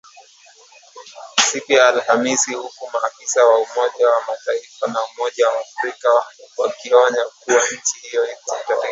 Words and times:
Siku 1.51 1.73
ya 1.73 1.87
AlhamisI 1.87 2.53
huku 2.53 2.89
maafisa 2.93 3.43
wa 3.45 3.57
Umoja 3.57 4.09
wa 4.09 4.21
Mataifa 4.27 4.87
na 4.87 4.99
Umoja 5.03 5.47
wa 5.49 5.59
Afrika 5.59 6.07
wakionya 6.57 7.25
kuwa 7.39 7.61
nchi 7.71 7.99
hiyo 8.09 8.23
iko 8.31 8.55
hatarini. 8.55 8.87